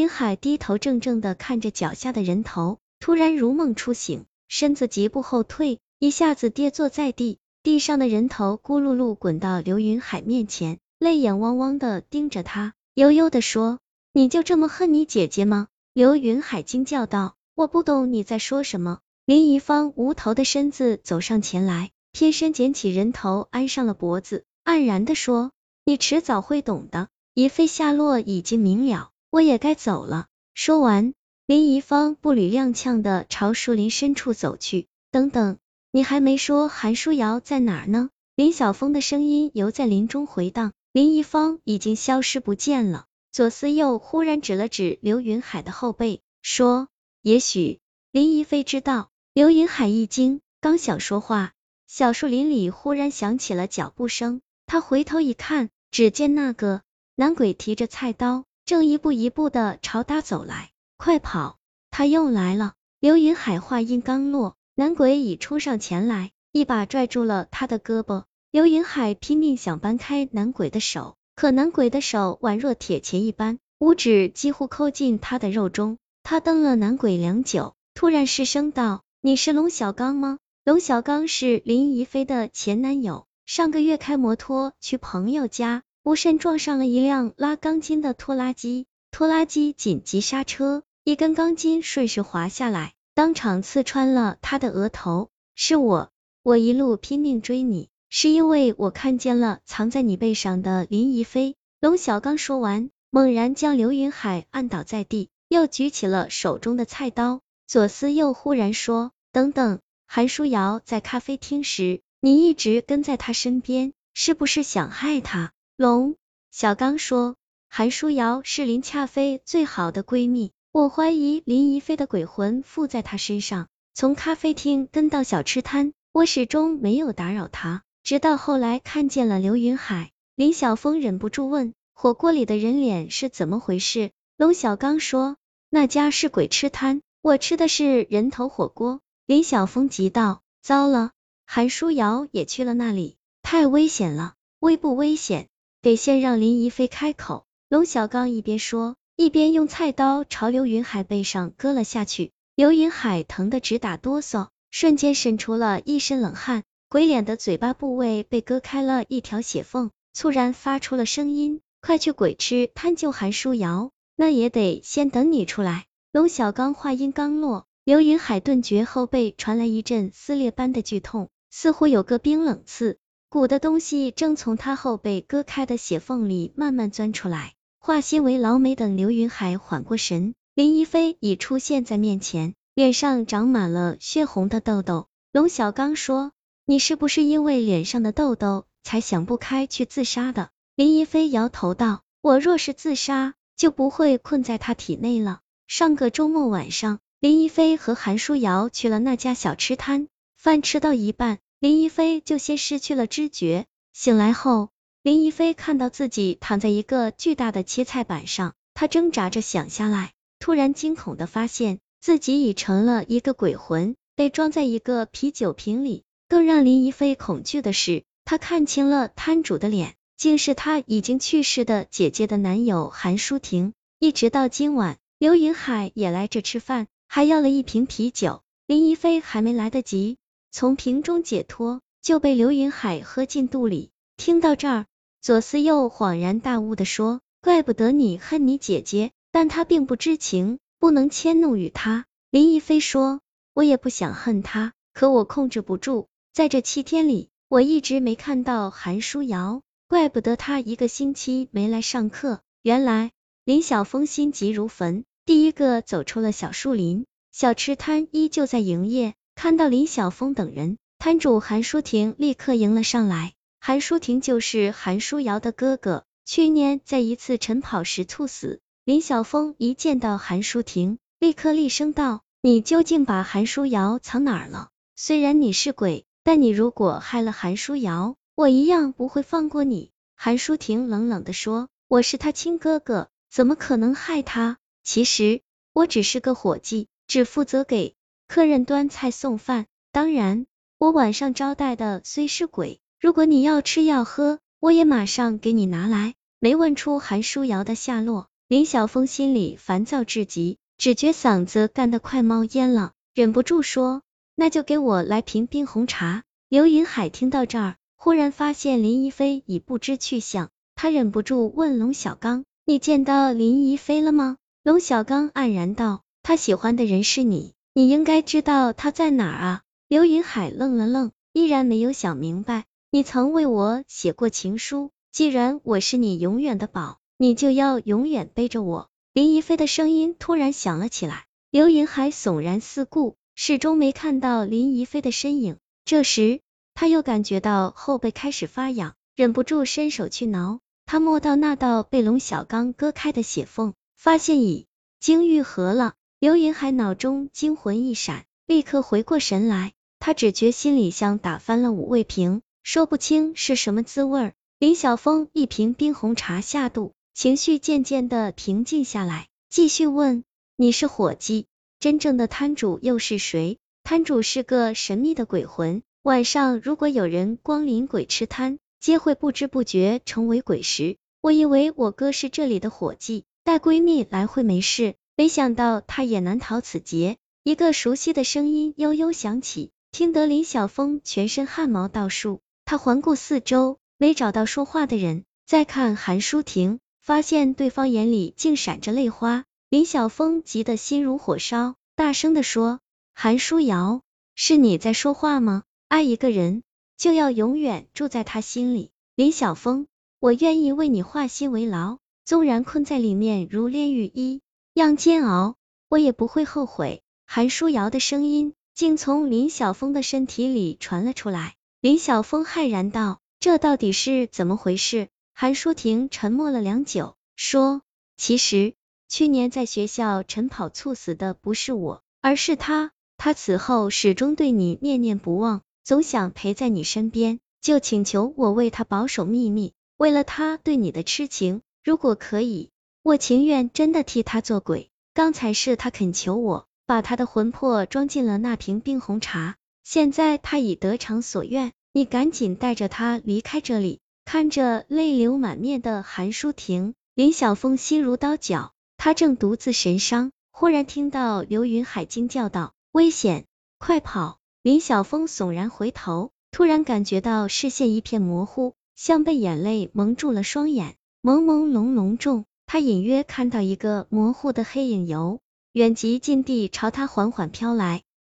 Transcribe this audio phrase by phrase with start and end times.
[0.00, 7.36] 云海低头怔怔的看着脚下的人头，突然如梦初醒，身子疾步后退，一下子跌坐在地。
[7.62, 13.78] 地上的人头咕噜噜滚到刘云海面前，泪眼汪汪的盯着他，悠悠的说
[14.14, 25.50] ：“你就这么恨你姐姐吗？”刘云海惊叫道：“我不懂你在说什么。”林怡芳无头的身子走上前来，偏身捡起人头安上了脖子，黯然的说
[25.84, 31.14] ：“你迟早会懂的，一飞下落已经明了，我也该走了。”说完，
[31.46, 34.86] 林怡芳步履踉跄的朝树林深处走去。
[35.10, 35.58] 等等。
[35.92, 38.10] 你还没说韩书瑶在哪儿呢？
[38.36, 40.72] 林晓峰的声音犹在林中回荡。
[40.92, 43.06] 林一芳已经消失不见了。
[43.32, 46.86] 左思右忽然指了指刘云海的后背，说
[47.22, 47.80] ：“也许
[48.12, 51.54] 林一飞知道。”刘云海一惊，刚想说话，
[51.88, 54.40] 小树林里忽然响起了脚步声。
[54.66, 56.82] 他回头一看，只见那个
[57.16, 60.70] 男鬼提着菜刀，正一步一步的朝他走来。
[60.96, 61.58] 快跑！
[61.90, 62.74] 他又来了。
[63.00, 64.54] 刘云海话音刚落。
[64.76, 68.26] 男鬼已冲上前来，一把拽住了他的胳膊。
[68.52, 75.98] 刘云海拼命想掰开男鬼的手，可男鬼的手宛若铁钳一般，五指几乎抠进他的肉中。
[76.22, 92.94] 他瞪了男鬼良久，突然失声道：“你是龙小刚吗？”龙小刚是林怡飞的前男友，上个月开摩托去朋友家，不慎撞上了一辆拉钢筋的拖拉机，拖拉机紧急刹车，一根钢筋顺势滑下来。
[93.14, 95.28] 当场刺穿了他的额头。
[95.54, 96.10] 是我，
[96.42, 101.54] 我一路拼命追你，是因为我看见了藏在你背上的林怡飞。
[101.80, 107.40] 龙小刚说完，猛然将刘云海按倒在地，又举起了手中的菜刀。
[107.66, 116.16] 左思右忽然说：“等等，韩书瑶在咖啡厅时，你一直跟在他身边，是不是想害他？”龙
[116.50, 117.36] 小刚说
[117.66, 130.10] ：“韩书瑶是林恰飞最好的闺蜜。”我怀疑林怡飞的鬼魂附在她身上，从咖啡厅跟到小吃摊，我始终没有打扰她，直到后来看见了刘云海。
[130.34, 134.10] 林晓峰忍不住问：火锅里的人脸是怎么回事？
[134.36, 135.38] 龙小刚说：
[135.70, 139.00] 那家是鬼吃摊，我吃的是人头火锅。
[139.24, 141.12] 林晓峰急道：糟了，
[141.46, 144.34] 韩书瑶也去了那里，太危险了。
[144.58, 145.48] 危不危险？
[145.82, 147.44] 得先让林怡飞开口。
[147.68, 148.96] 龙小刚一边说。
[149.16, 156.62] 一边用菜刀朝刘云海背上割了下去，刘云海疼得直打哆嗦，瞬间渗出了一身冷汗。
[156.88, 172.96] 鬼脸的嘴巴部位被割开了一条血缝，猝然发出了声音：“快去鬼吃摊救韩书瑶，那也得先等你出来。”龙小刚话音刚落，刘云海顿觉后背传来一阵撕裂般的剧痛，似乎有个冰冷刺
[173.30, 177.54] 骨的东西正从他后背割开的血缝里慢慢钻出来。
[177.78, 185.06] 化心为老美等刘云海缓过神，林一飞已出现在面前，脸上长满了血红的痘痘。
[185.30, 186.32] 龙小刚说
[186.66, 195.38] ：“你是不是因为脸上的痘痘才想不开去自杀的？”林一飞摇头道：“我若是自杀，就不会困在他体内了。”
[195.68, 204.70] 上个周末晚上，林一飞和韩书瑶去了那家小吃摊，饭吃到一半，林一飞就先失去了知觉，醒来后。
[205.02, 216.02] 林一飞看到自己躺在一个巨大的切菜板上，他挣扎着想下来，突然惊恐的发现自己已成了一个鬼魂，被装在一个啤酒瓶里。
[216.28, 223.74] 更让林一飞恐惧的是，他看清了摊主的脸，竟是他已经去世的姐姐的男友韩舒婷。
[223.98, 228.40] 一直到今晚，刘云海也来这吃饭，还要了一瓶啤酒。
[228.66, 230.16] 林一飞还没来得及
[230.50, 233.90] 从瓶中解脱，就被刘云海喝进肚里。
[234.16, 234.86] 听到这儿。
[235.22, 243.20] 左思右恍然大悟的说：“怪不得你恨你姐姐，但她并不知情，不能迁怒于她。”林亦飞说
[243.52, 246.08] ：“我也不想恨她，可我控制不住。
[246.32, 253.10] 在这七天里，我一直没看到韩书瑶，怪不得她一个星期没来上课。”原来
[253.44, 257.04] 林晓峰心急如焚，第一个走出了小树林。
[257.30, 263.32] 小吃摊依旧在营业，看到林晓峰等人，摊主韩淑婷立刻迎了上来。
[263.58, 268.60] 韩舒婷就是韩书瑶的哥哥，去年在一次晨跑时猝死。
[268.84, 274.68] 林晓峰一见到韩舒婷，立刻厉声道：“你究竟把韩书瑶藏哪儿了？
[274.94, 284.58] 虽然你是鬼，但你如果害了韩书瑶，我一样不会放过你。”韩舒婷冷冷的说：“我是他亲哥哥，怎么可能害他？
[284.84, 285.40] 其实
[285.72, 287.94] 我只是个伙计，只负责给
[288.30, 289.66] 客人端菜送饭。
[289.90, 290.46] 当然，
[290.78, 296.14] 我晚上招待的虽是鬼。”如果你要吃要喝，我也马上给你拿来。
[296.38, 304.02] 没问出韩书瑶的下落，林晓峰心里烦躁至极，只觉嗓子干得快冒烟了，忍不住说
[304.36, 322.66] ：“那就给我来瓶冰红茶。”刘云海听到这儿，忽然发现林一飞已不知去向，他忍不住问龙小刚：“你见到林一飞了吗？”龙小刚黯然道：“他喜欢的人是你，你应该知道他在哪儿啊。”刘云海愣了愣，依然没有想明白。
[322.90, 328.90] 你曾为我写过情书，既然我是你永远的宝，你就要永远背着我。
[329.14, 335.56] 林一飞的声音突然响了起来，刘云海悚然四顾，始终没看到林一飞的身影。
[335.86, 336.40] 这时，
[336.74, 340.60] 他又感觉到后背开始发痒，忍不住伸手去挠。
[340.84, 344.66] 他摸到那道被龙小刚割开的血缝，发现已
[345.00, 345.94] 经愈合了。
[346.20, 352.42] 刘云海脑中惊魂一闪，立刻回过神来，他只觉心里像打翻了五味瓶。
[352.62, 354.34] 说不清是什么滋味。
[354.58, 360.22] 林晓峰一瓶冰红茶下肚，情绪渐渐的平静下来，继续问
[360.56, 361.46] ：“你是伙计，
[361.78, 370.98] 真正的摊主又是谁？”摊主是个神秘的鬼魂，晚上如果有人光临鬼吃摊，皆会不知不觉成为鬼食。
[371.22, 377.18] 我以为我哥是这里的伙计，带闺蜜来会没事，没想到他也难逃此劫。
[377.42, 382.40] 一个熟悉的声音悠悠响起，听得林晓峰全身汗毛倒竖。
[382.64, 389.44] 他环顾四周，没找到说话的人，再看韩舒婷，发现对方眼里竟闪着泪花。
[389.68, 392.80] 林晓峰急得心如火烧，大声的说
[393.12, 394.00] ：“韩舒瑶，
[394.34, 395.64] 是你在说话吗？
[395.88, 396.62] 爱一个人，
[396.96, 398.90] 就要永远住在他心里。
[399.16, 399.86] 林晓峰，
[400.18, 404.40] 我愿意为你化心为牢，纵然困在里面如炼狱一
[404.74, 405.56] 样煎熬，
[405.88, 411.54] 我也不会后悔。”韩舒瑶的声音竟从林晓峰的身体里传了出来。
[411.80, 417.82] 林晓峰骇然道：“这到底是怎么回事？”韩舒婷沉默了良久，说
[418.18, 418.74] ：“其实
[419.08, 422.92] 去年在学校晨跑猝死的不是我，而是他。
[423.16, 429.72] 他此后始终对你念念不忘，总想陪在你身边，就请求我为他保守秘密。
[429.96, 432.70] 为了他对你的痴情，如果可以，
[433.02, 434.90] 我情愿真的替他做鬼。
[435.14, 444.00] 刚才是他恳求我，把他的魂魄装进了那瓶冰红茶。”现在他已得偿所愿，你赶紧带着他离开这里。
[444.24, 448.72] 看着泪流满面的韩舒婷，林晓峰心如刀绞。
[448.96, 453.46] 他正独自神伤，忽然听到刘云海惊叫道：“危险，
[453.78, 465.40] 快跑！”林晓峰悚然回头，突然感觉到视线一片模糊，像被眼泪蒙住了双眼，朦朦胧胧中，他隐约看到一个模糊的黑影由
[465.72, 468.04] 远及近地朝他缓缓飘来。